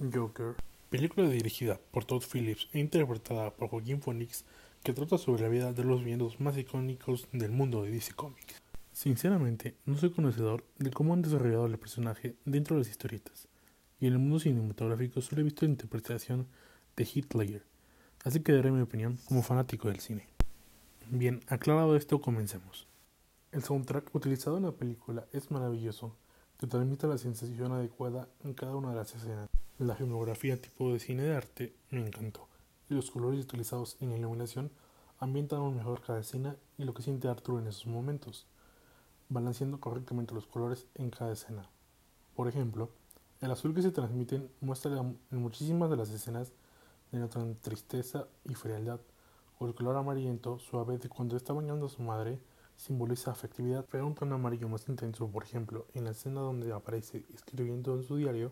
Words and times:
Joker, 0.00 0.54
película 0.90 1.28
dirigida 1.28 1.80
por 1.90 2.04
Todd 2.04 2.22
Phillips 2.22 2.68
e 2.72 2.78
interpretada 2.78 3.50
por 3.50 3.68
Joaquín 3.68 4.00
Phoenix, 4.00 4.44
que 4.84 4.92
trata 4.92 5.18
sobre 5.18 5.42
la 5.42 5.48
vida 5.48 5.72
de 5.72 5.82
los 5.82 6.04
villanos 6.04 6.38
más 6.38 6.56
icónicos 6.56 7.26
del 7.32 7.50
mundo 7.50 7.82
de 7.82 7.90
DC 7.90 8.14
Comics. 8.14 8.62
Sinceramente, 8.92 9.74
no 9.86 9.96
soy 9.96 10.10
conocedor 10.10 10.64
de 10.78 10.92
cómo 10.92 11.14
han 11.14 11.22
desarrollado 11.22 11.66
el 11.66 11.78
personaje 11.78 12.36
dentro 12.44 12.76
de 12.76 12.82
las 12.82 12.90
historietas, 12.90 13.48
y 13.98 14.06
en 14.06 14.12
el 14.12 14.18
mundo 14.20 14.38
cinematográfico 14.38 15.20
solo 15.20 15.40
he 15.40 15.44
visto 15.44 15.66
la 15.66 15.72
interpretación 15.72 16.46
de 16.96 17.04
Ledger, 17.04 17.64
así 18.22 18.38
que 18.40 18.52
daré 18.52 18.70
mi 18.70 18.82
opinión 18.82 19.18
como 19.26 19.42
fanático 19.42 19.88
del 19.88 19.98
cine. 19.98 20.28
Bien, 21.10 21.40
aclarado 21.48 21.96
esto, 21.96 22.20
comencemos. 22.20 22.86
El 23.50 23.64
soundtrack 23.64 24.14
utilizado 24.14 24.58
en 24.58 24.64
la 24.64 24.72
película 24.72 25.26
es 25.32 25.50
maravilloso, 25.50 26.14
te 26.56 26.68
transmite 26.68 27.08
la 27.08 27.18
sensación 27.18 27.72
adecuada 27.72 28.28
en 28.44 28.54
cada 28.54 28.76
una 28.76 28.90
de 28.90 28.96
las 28.96 29.12
escenas. 29.14 29.48
La 29.78 29.94
filmografía 29.94 30.60
tipo 30.60 30.92
de 30.92 30.98
cine 30.98 31.22
de 31.22 31.36
arte 31.36 31.72
me 31.90 32.04
encantó, 32.04 32.48
y 32.90 32.94
los 32.94 33.12
colores 33.12 33.44
utilizados 33.44 33.96
en 34.00 34.10
la 34.10 34.16
iluminación 34.16 34.72
ambientan 35.20 35.72
mejor 35.76 36.00
cada 36.00 36.18
escena 36.18 36.56
y 36.78 36.82
lo 36.82 36.94
que 36.94 37.04
siente 37.04 37.28
Arthur 37.28 37.60
en 37.60 37.68
esos 37.68 37.86
momentos, 37.86 38.48
balanceando 39.28 39.78
correctamente 39.78 40.34
los 40.34 40.48
colores 40.48 40.84
en 40.96 41.10
cada 41.10 41.32
escena. 41.32 41.70
Por 42.34 42.48
ejemplo, 42.48 42.90
el 43.40 43.52
azul 43.52 43.72
que 43.72 43.82
se 43.82 43.92
transmite 43.92 44.50
muestra 44.60 44.98
en 44.98 45.16
muchísimas 45.30 45.88
de 45.90 45.96
las 45.96 46.10
escenas 46.10 46.50
denotan 47.12 47.54
tristeza 47.62 48.26
y 48.44 48.54
frialdad, 48.54 48.98
o 49.60 49.68
el 49.68 49.76
color 49.76 49.96
amarillento 49.96 50.58
suave 50.58 50.98
de 50.98 51.08
cuando 51.08 51.36
está 51.36 51.52
bañando 51.52 51.86
a 51.86 51.90
su 51.90 52.02
madre 52.02 52.40
simboliza 52.76 53.30
afectividad, 53.30 53.86
pero 53.88 54.08
un 54.08 54.16
tono 54.16 54.34
amarillo 54.34 54.68
más 54.68 54.88
intenso, 54.88 55.28
por 55.28 55.44
ejemplo, 55.44 55.86
en 55.94 56.02
la 56.02 56.10
escena 56.10 56.40
donde 56.40 56.72
aparece 56.72 57.24
escribiendo 57.32 57.94
en 57.94 58.02
su 58.02 58.16
diario, 58.16 58.50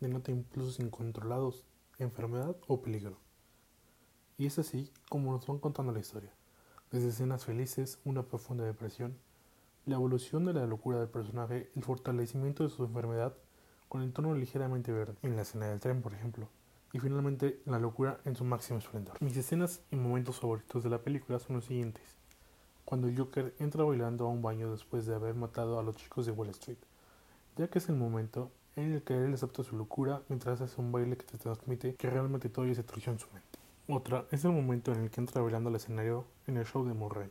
denota 0.00 0.30
impulsos 0.30 0.80
incontrolados, 0.80 1.64
enfermedad 1.98 2.56
o 2.66 2.82
peligro. 2.82 3.18
Y 4.38 4.46
es 4.46 4.58
así 4.58 4.92
como 5.08 5.32
nos 5.32 5.46
van 5.46 5.58
contando 5.58 5.92
la 5.92 6.00
historia, 6.00 6.30
desde 6.90 7.08
escenas 7.08 7.44
felices, 7.44 7.98
una 8.04 8.22
profunda 8.22 8.64
depresión, 8.64 9.16
la 9.86 9.94
evolución 9.94 10.44
de 10.44 10.52
la 10.52 10.66
locura 10.66 10.98
del 10.98 11.08
personaje, 11.08 11.70
el 11.74 11.82
fortalecimiento 11.82 12.64
de 12.64 12.70
su 12.70 12.84
enfermedad, 12.84 13.34
con 13.88 14.02
el 14.02 14.12
tono 14.12 14.34
ligeramente 14.34 14.92
verde, 14.92 15.14
en 15.22 15.36
la 15.36 15.42
escena 15.42 15.68
del 15.68 15.80
tren, 15.80 16.02
por 16.02 16.12
ejemplo, 16.12 16.48
y 16.92 16.98
finalmente 16.98 17.60
la 17.64 17.78
locura 17.78 18.20
en 18.24 18.36
su 18.36 18.44
máximo 18.44 18.78
esplendor. 18.78 19.16
Mis 19.22 19.36
escenas 19.36 19.80
y 19.90 19.96
momentos 19.96 20.40
favoritos 20.40 20.82
de 20.82 20.90
la 20.90 20.98
película 20.98 21.38
son 21.38 21.56
los 21.56 21.66
siguientes. 21.66 22.02
Cuando 22.84 23.08
el 23.08 23.16
Joker 23.16 23.54
entra 23.58 23.84
bailando 23.84 24.26
a 24.26 24.28
un 24.28 24.42
baño 24.42 24.70
después 24.70 25.06
de 25.06 25.14
haber 25.14 25.34
matado 25.34 25.78
a 25.78 25.82
los 25.82 25.96
chicos 25.96 26.26
de 26.26 26.32
Wall 26.32 26.50
Street, 26.50 26.78
ya 27.56 27.68
que 27.68 27.78
es 27.78 27.88
el 27.88 27.96
momento 27.96 28.50
en 28.76 28.92
el 28.92 29.02
que 29.02 29.14
él 29.14 29.32
acepta 29.32 29.64
su 29.64 29.76
locura 29.76 30.22
mientras 30.28 30.60
hace 30.60 30.80
un 30.80 30.92
baile 30.92 31.16
que 31.16 31.24
te 31.24 31.38
transmite 31.38 31.94
que 31.94 32.10
realmente 32.10 32.50
todo 32.50 32.66
es 32.66 32.76
destrucción 32.76 33.14
en 33.14 33.20
su 33.20 33.26
mente. 33.32 33.58
Otra 33.88 34.26
es 34.30 34.44
el 34.44 34.52
momento 34.52 34.92
en 34.92 35.00
el 35.00 35.10
que 35.10 35.20
entra 35.20 35.40
bailando 35.40 35.70
al 35.70 35.76
escenario 35.76 36.26
en 36.46 36.58
el 36.58 36.66
show 36.66 36.86
de 36.86 36.92
Murray. 36.92 37.30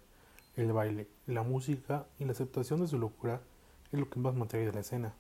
El 0.56 0.74
baile, 0.74 1.08
la 1.28 1.44
música 1.44 2.08
y 2.18 2.26
la 2.26 2.32
aceptación 2.32 2.82
de 2.82 2.88
su 2.88 2.98
locura 2.98 3.42
es 3.92 4.00
lo 4.00 4.10
que 4.10 4.20
más 4.20 4.34
material 4.34 4.72
de 4.72 4.74
la 4.74 4.80
escena. 4.82 5.14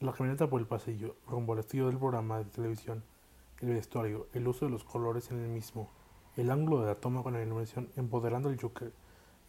La 0.00 0.12
caminata 0.12 0.50
por 0.50 0.60
el 0.60 0.66
pasillo, 0.66 1.16
rumbo 1.26 1.54
al 1.54 1.60
estilo 1.60 1.86
del 1.86 1.96
programa 1.96 2.38
de 2.38 2.44
televisión, 2.44 3.02
el 3.62 3.70
vestuario, 3.70 4.26
el 4.34 4.46
uso 4.46 4.66
de 4.66 4.70
los 4.70 4.84
colores 4.84 5.30
en 5.30 5.38
el 5.38 5.48
mismo, 5.48 5.88
el 6.36 6.50
ángulo 6.50 6.80
de 6.82 6.88
la 6.88 6.94
toma 6.94 7.22
con 7.22 7.32
la 7.32 7.42
iluminación 7.42 7.88
empoderando 7.96 8.48
al 8.48 8.60
Joker, 8.60 8.92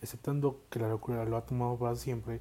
aceptando 0.01 0.61
que 0.69 0.79
la 0.79 0.89
locura 0.89 1.25
lo 1.25 1.37
ha 1.37 1.45
tomado 1.45 1.77
para 1.77 1.95
siempre, 1.95 2.39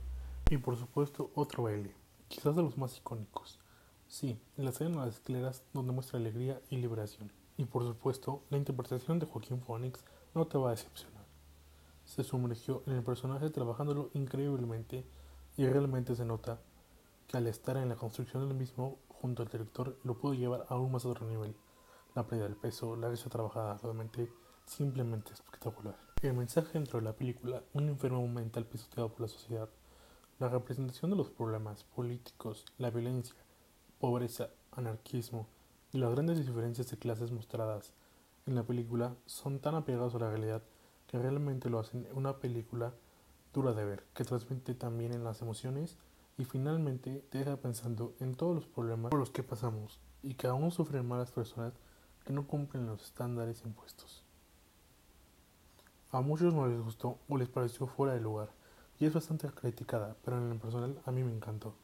y 0.48 0.58
por 0.58 0.76
supuesto 0.76 1.30
otro 1.34 1.64
baile, 1.64 1.92
quizás 2.28 2.54
de 2.56 2.62
los 2.62 2.78
más 2.78 2.96
icónicos. 2.96 3.58
Sí, 4.06 4.40
la 4.56 4.70
escena 4.70 5.00
de 5.00 5.06
las 5.06 5.16
escaleras 5.16 5.62
donde 5.72 5.92
muestra 5.92 6.18
alegría 6.18 6.60
y 6.70 6.76
liberación. 6.76 7.32
Y 7.56 7.64
por 7.64 7.82
supuesto, 7.82 8.42
la 8.50 8.58
interpretación 8.58 9.18
de 9.18 9.26
Joaquín 9.26 9.60
Phoenix 9.60 10.04
no 10.34 10.46
te 10.46 10.58
va 10.58 10.68
a 10.68 10.70
decepcionar. 10.70 11.24
Se 12.04 12.24
sumergió 12.24 12.82
en 12.86 12.94
el 12.94 13.02
personaje 13.02 13.50
trabajándolo 13.50 14.10
increíblemente 14.14 15.04
y 15.56 15.66
realmente 15.66 16.14
se 16.14 16.24
nota 16.24 16.60
que 17.26 17.36
al 17.36 17.46
estar 17.46 17.76
en 17.76 17.88
la 17.88 17.96
construcción 17.96 18.48
del 18.48 18.56
mismo 18.56 18.98
junto 19.08 19.42
al 19.42 19.48
director 19.48 19.98
lo 20.04 20.16
pudo 20.16 20.34
llevar 20.34 20.64
aún 20.68 20.92
más 20.92 21.04
a 21.04 21.08
otro 21.08 21.26
nivel. 21.26 21.54
La 22.14 22.26
pérdida 22.26 22.46
del 22.46 22.56
peso, 22.56 22.96
la 22.96 23.10
risa 23.10 23.28
trabajada 23.28 23.76
realmente 23.78 24.32
simplemente 24.64 25.32
espectacular. 25.32 25.96
El 26.22 26.34
mensaje 26.34 26.70
dentro 26.74 26.98
de 26.98 27.04
la 27.04 27.12
película, 27.12 27.62
un 27.74 27.88
enfermo 27.88 28.26
mental 28.26 28.64
pisoteado 28.66 29.10
por 29.10 29.22
la 29.22 29.28
sociedad, 29.28 29.68
la 30.38 30.48
representación 30.48 31.10
de 31.10 31.16
los 31.16 31.30
problemas 31.30 31.82
políticos, 31.82 32.64
la 32.78 32.90
violencia, 32.90 33.34
pobreza, 33.98 34.50
anarquismo 34.72 35.46
y 35.92 35.98
las 35.98 36.12
grandes 36.12 36.38
diferencias 36.38 36.88
de 36.90 36.96
clases 36.96 37.32
mostradas 37.32 37.92
en 38.46 38.54
la 38.54 38.62
película 38.62 39.16
son 39.26 39.58
tan 39.58 39.74
apegados 39.74 40.14
a 40.14 40.20
la 40.20 40.30
realidad 40.30 40.62
que 41.08 41.18
realmente 41.18 41.68
lo 41.68 41.80
hacen 41.80 42.06
una 42.14 42.36
película 42.36 42.92
dura 43.52 43.72
de 43.72 43.84
ver, 43.84 44.04
que 44.14 44.24
transmite 44.24 44.74
también 44.74 45.12
en 45.12 45.24
las 45.24 45.42
emociones 45.42 45.96
y 46.36 46.44
finalmente 46.44 47.24
te 47.30 47.38
deja 47.38 47.56
pensando 47.56 48.14
en 48.20 48.34
todos 48.36 48.54
los 48.54 48.66
problemas 48.66 49.10
por 49.10 49.18
los 49.18 49.30
que 49.30 49.42
pasamos 49.42 49.98
y 50.22 50.34
que 50.34 50.46
aún 50.46 50.70
sufren 50.70 51.08
malas 51.08 51.32
personas 51.32 51.72
que 52.24 52.32
no 52.32 52.46
cumplen 52.46 52.86
los 52.86 53.02
estándares 53.02 53.62
impuestos. 53.64 54.22
A 56.12 56.20
muchos 56.20 56.54
no 56.54 56.66
les 56.66 56.80
gustó 56.80 57.18
o 57.28 57.36
les 57.36 57.48
pareció 57.48 57.86
fuera 57.86 58.14
de 58.14 58.20
lugar 58.20 58.50
y 58.98 59.06
es 59.06 59.12
bastante 59.12 59.48
criticada, 59.48 60.16
pero 60.24 60.38
en 60.38 60.50
lo 60.50 60.58
personal 60.58 61.00
a 61.04 61.10
mí 61.12 61.22
me 61.22 61.32
encantó. 61.32 61.74